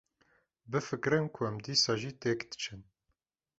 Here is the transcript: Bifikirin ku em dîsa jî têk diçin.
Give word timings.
Bifikirin 0.71 1.25
ku 1.33 1.41
em 1.49 1.55
dîsa 1.63 1.93
jî 2.01 2.11
têk 2.21 2.39
diçin. 2.49 2.81